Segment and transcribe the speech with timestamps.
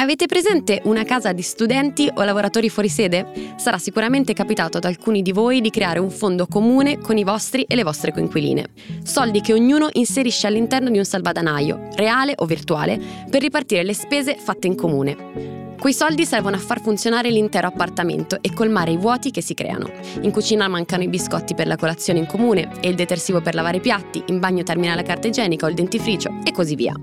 [0.00, 3.52] Avete presente una casa di studenti o lavoratori fuori sede?
[3.56, 7.64] Sarà sicuramente capitato ad alcuni di voi di creare un fondo comune con i vostri
[7.64, 8.70] e le vostre coinquiline.
[9.02, 14.36] Soldi che ognuno inserisce all'interno di un salvadanaio, reale o virtuale, per ripartire le spese
[14.36, 15.74] fatte in comune.
[15.78, 19.90] Quei soldi servono a far funzionare l'intero appartamento e colmare i vuoti che si creano.
[20.22, 23.76] In cucina mancano i biscotti per la colazione in comune e il detersivo per lavare
[23.76, 26.94] i piatti, in bagno termina la carta igienica o il dentifricio e così via.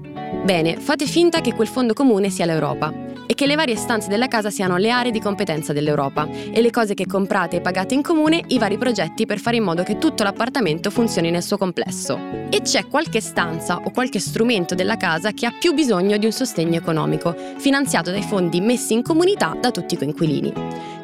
[0.43, 4.27] Bene, fate finta che quel fondo comune sia l'Europa e che le varie stanze della
[4.27, 8.01] casa siano le aree di competenza dell'Europa e le cose che comprate e pagate in
[8.01, 12.17] comune i vari progetti per fare in modo che tutto l'appartamento funzioni nel suo complesso.
[12.49, 16.31] E c'è qualche stanza o qualche strumento della casa che ha più bisogno di un
[16.31, 20.53] sostegno economico, finanziato dai fondi messi in comunità da tutti i coinquilini.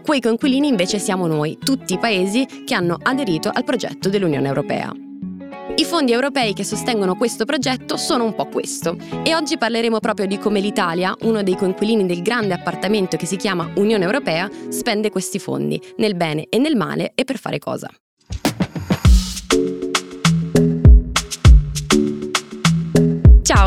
[0.03, 5.12] Quei coinquilini invece siamo noi, tutti i paesi che hanno aderito al progetto dell'Unione Europea.
[5.75, 10.27] I fondi europei che sostengono questo progetto sono un po' questo e oggi parleremo proprio
[10.27, 15.09] di come l'Italia, uno dei coinquilini del grande appartamento che si chiama Unione Europea, spende
[15.09, 17.89] questi fondi, nel bene e nel male e per fare cosa.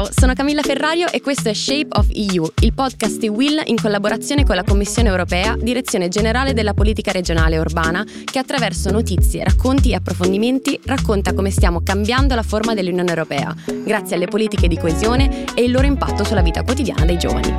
[0.06, 3.76] Ciao, sono Camilla Ferrario e questo è Shape of EU, il podcast di Will in
[3.76, 9.90] collaborazione con la Commissione europea, Direzione Generale della Politica Regionale Urbana, che attraverso notizie, racconti
[9.90, 13.54] e approfondimenti racconta come stiamo cambiando la forma dell'Unione Europea,
[13.84, 17.54] grazie alle politiche di coesione e il loro impatto sulla vita quotidiana dei giovani.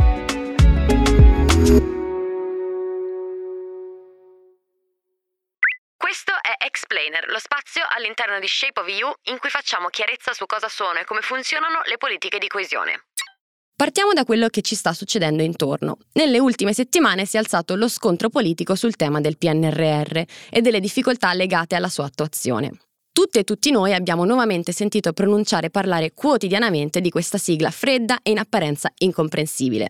[7.27, 11.05] Lo spazio all'interno di Shape of EU in cui facciamo chiarezza su cosa sono e
[11.05, 13.03] come funzionano le politiche di coesione.
[13.75, 15.97] Partiamo da quello che ci sta succedendo intorno.
[16.13, 20.17] Nelle ultime settimane si è alzato lo scontro politico sul tema del PNRR
[20.49, 22.71] e delle difficoltà legate alla sua attuazione.
[23.11, 28.19] Tutte e tutti noi abbiamo nuovamente sentito pronunciare e parlare quotidianamente di questa sigla fredda
[28.23, 29.89] e in apparenza incomprensibile.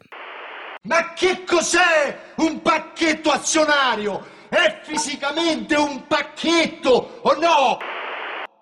[0.84, 4.36] Ma che cos'è un pacchetto azionario?
[4.50, 7.78] È fisicamente un pacchetto o no?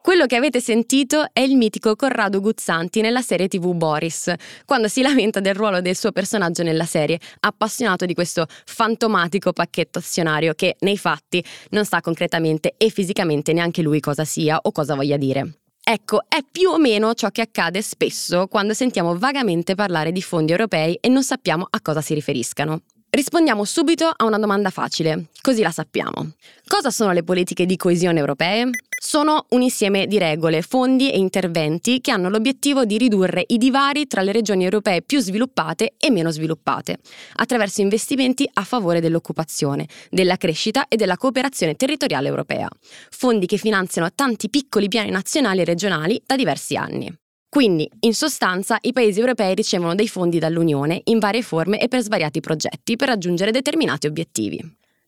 [0.01, 4.33] Quello che avete sentito è il mitico Corrado Guzzanti nella serie TV Boris,
[4.65, 9.99] quando si lamenta del ruolo del suo personaggio nella serie, appassionato di questo fantomatico pacchetto
[9.99, 14.95] azionario che, nei fatti, non sa concretamente e fisicamente neanche lui cosa sia o cosa
[14.95, 15.59] voglia dire.
[15.83, 20.51] Ecco, è più o meno ciò che accade spesso quando sentiamo vagamente parlare di fondi
[20.51, 22.81] europei e non sappiamo a cosa si riferiscano.
[23.15, 26.33] Rispondiamo subito a una domanda facile, così la sappiamo.
[26.67, 28.69] Cosa sono le politiche di coesione europee?
[29.01, 34.05] Sono un insieme di regole, fondi e interventi che hanno l'obiettivo di ridurre i divari
[34.07, 36.97] tra le regioni europee più sviluppate e meno sviluppate,
[37.35, 42.67] attraverso investimenti a favore dell'occupazione, della crescita e della cooperazione territoriale europea.
[43.11, 47.17] Fondi che finanziano tanti piccoli piani nazionali e regionali da diversi anni.
[47.55, 52.01] Quindi, in sostanza, i paesi europei ricevono dei fondi dall'Unione in varie forme e per
[52.01, 54.59] svariati progetti per raggiungere determinati obiettivi.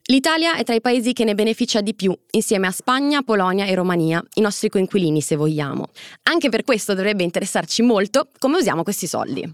[0.03, 3.75] L'Italia è tra i paesi che ne beneficia di più, insieme a Spagna, Polonia e
[3.75, 5.89] Romania, i nostri coinquilini se vogliamo.
[6.23, 9.53] Anche per questo dovrebbe interessarci molto come usiamo questi soldi.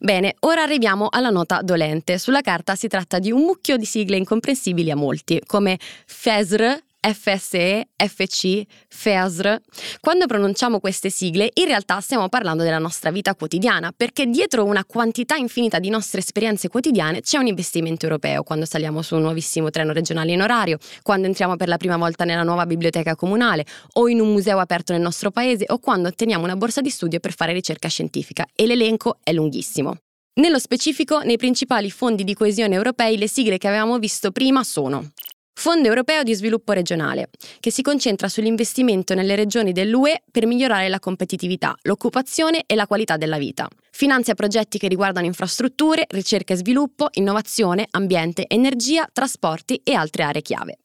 [0.00, 2.18] Bene, ora arriviamo alla nota dolente.
[2.18, 7.88] Sulla carta si tratta di un mucchio di sigle incomprensibili a molti, come FESR, FSE,
[7.96, 9.60] FC, FESR.
[10.00, 14.84] Quando pronunciamo queste sigle, in realtà stiamo parlando della nostra vita quotidiana, perché dietro una
[14.84, 19.70] quantità infinita di nostre esperienze quotidiane c'è un investimento europeo, quando saliamo su un nuovissimo
[19.70, 24.08] treno regionale in orario, quando entriamo per la prima volta nella nuova biblioteca comunale o
[24.08, 27.34] in un museo aperto nel nostro paese o quando otteniamo una borsa di studio per
[27.34, 29.96] fare ricerca scientifica e l'elenco è lunghissimo.
[30.34, 35.10] Nello specifico, nei principali fondi di coesione europei le sigle che avevamo visto prima sono
[35.62, 37.30] Fondo europeo di sviluppo regionale,
[37.60, 43.16] che si concentra sull'investimento nelle regioni dell'UE per migliorare la competitività, l'occupazione e la qualità
[43.16, 43.68] della vita.
[43.92, 50.42] Finanzia progetti che riguardano infrastrutture, ricerca e sviluppo, innovazione, ambiente, energia, trasporti e altre aree
[50.42, 50.78] chiave.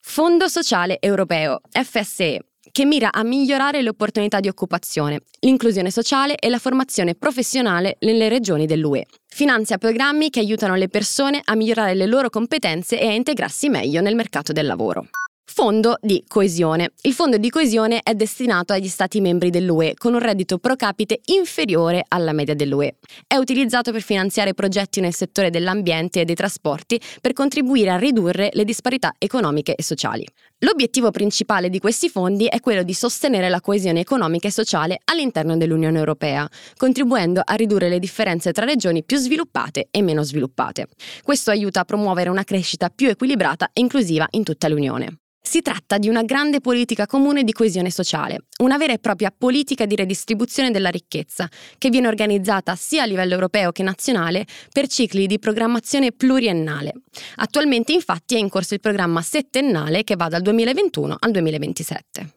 [0.00, 2.40] Fondo sociale europeo, FSE,
[2.72, 8.28] che mira a migliorare le opportunità di occupazione, l'inclusione sociale e la formazione professionale nelle
[8.28, 9.06] regioni dell'UE.
[9.34, 14.00] Finanzia programmi che aiutano le persone a migliorare le loro competenze e a integrarsi meglio
[14.00, 15.08] nel mercato del lavoro.
[15.44, 16.92] Fondo di coesione.
[17.02, 21.18] Il fondo di coesione è destinato agli Stati membri dell'UE con un reddito pro capite
[21.24, 22.98] inferiore alla media dell'UE.
[23.26, 28.50] È utilizzato per finanziare progetti nel settore dell'ambiente e dei trasporti per contribuire a ridurre
[28.52, 30.24] le disparità economiche e sociali.
[30.64, 35.58] L'obiettivo principale di questi fondi è quello di sostenere la coesione economica e sociale all'interno
[35.58, 40.88] dell'Unione Europea, contribuendo a ridurre le differenze tra regioni più sviluppate e meno sviluppate.
[41.22, 45.18] Questo aiuta a promuovere una crescita più equilibrata e inclusiva in tutta l'Unione.
[45.46, 49.84] Si tratta di una grande politica comune di coesione sociale, una vera e propria politica
[49.84, 55.26] di redistribuzione della ricchezza, che viene organizzata sia a livello europeo che nazionale per cicli
[55.26, 56.94] di programmazione pluriennale.
[57.36, 62.32] Attualmente infatti è in corso il programma settennale che va dal 2021 al 2027.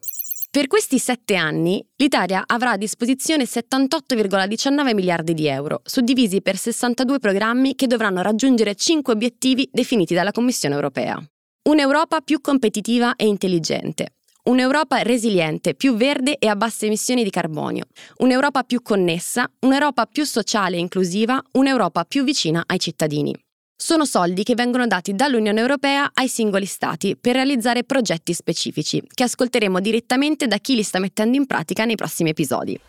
[0.52, 7.20] Per questi sette anni l'Italia avrà a disposizione 78,19 miliardi di euro, suddivisi per 62
[7.20, 11.20] programmi che dovranno raggiungere cinque obiettivi definiti dalla Commissione europea.
[11.68, 14.20] Un'Europa più competitiva e intelligente.
[14.44, 17.88] Un'Europa resiliente, più verde e a basse emissioni di carbonio.
[18.20, 23.36] Un'Europa più connessa, un'Europa più sociale e inclusiva, un'Europa più vicina ai cittadini.
[23.76, 29.24] Sono soldi che vengono dati dall'Unione Europea ai singoli Stati per realizzare progetti specifici, che
[29.24, 32.80] ascolteremo direttamente da chi li sta mettendo in pratica nei prossimi episodi.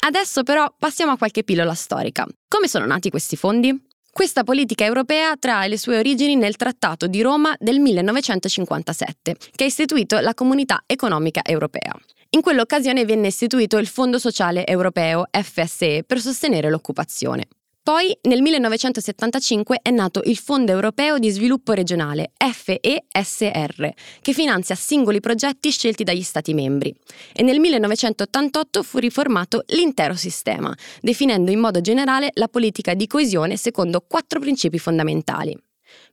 [0.00, 2.26] Adesso però passiamo a qualche pillola storica.
[2.48, 3.92] Come sono nati questi fondi?
[4.14, 9.66] Questa politica europea trae le sue origini nel Trattato di Roma del 1957, che ha
[9.66, 11.92] istituito la Comunità Economica Europea.
[12.30, 17.48] In quell'occasione venne istituito il Fondo Sociale Europeo, FSE, per sostenere l'occupazione.
[17.84, 23.92] Poi nel 1975 è nato il Fondo Europeo di Sviluppo Regionale, FESR,
[24.22, 26.96] che finanzia singoli progetti scelti dagli Stati membri.
[27.34, 33.58] E nel 1988 fu riformato l'intero sistema, definendo in modo generale la politica di coesione
[33.58, 35.54] secondo quattro principi fondamentali.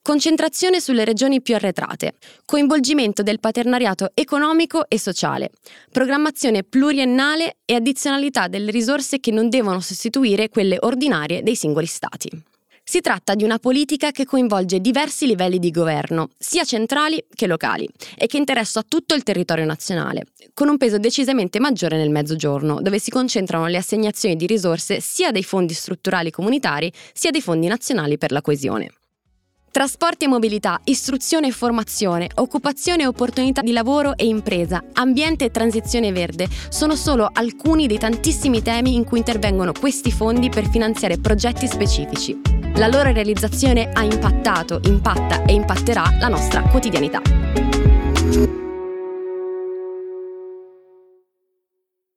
[0.04, 5.52] Concentrazione sulle regioni più arretrate, coinvolgimento del paternariato economico e sociale,
[5.92, 12.30] programmazione pluriennale e addizionalità delle risorse che non devono sostituire quelle ordinarie dei singoli Stati.
[12.84, 17.88] Si tratta di una politica che coinvolge diversi livelli di governo, sia centrali che locali,
[18.18, 20.24] e che interessa tutto il territorio nazionale,
[20.56, 25.30] con un peso decisamente maggiore nel mezzogiorno, dove si concentrano le assegnazioni di risorse sia
[25.30, 28.90] dei fondi strutturali comunitari sia dei fondi nazionali per la coesione.
[29.72, 35.50] Trasporti e mobilità, istruzione e formazione, occupazione e opportunità di lavoro e impresa, ambiente e
[35.50, 41.20] transizione verde sono solo alcuni dei tantissimi temi in cui intervengono questi fondi per finanziare
[41.20, 42.38] progetti specifici.
[42.76, 47.22] La loro realizzazione ha impattato, impatta e impatterà la nostra quotidianità.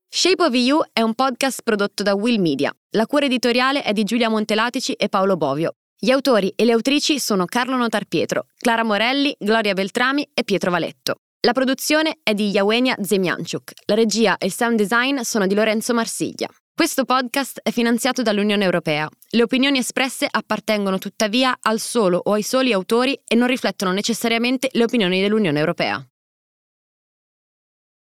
[0.08, 2.74] Shape of You è un podcast prodotto da Will Media.
[2.96, 5.76] La cura editoriale è di Giulia Montelatici e Paolo Bovio.
[6.04, 11.14] Gli autori e le autrici sono Carlo Notarpietro, Clara Morelli, Gloria Beltrami e Pietro Valetto.
[11.40, 13.72] La produzione è di Yawenia Zemianchuk.
[13.86, 16.46] La regia e il sound design sono di Lorenzo Marsiglia.
[16.74, 19.08] Questo podcast è finanziato dall'Unione Europea.
[19.30, 24.68] Le opinioni espresse appartengono tuttavia al solo o ai soli autori e non riflettono necessariamente
[24.72, 26.06] le opinioni dell'Unione Europea.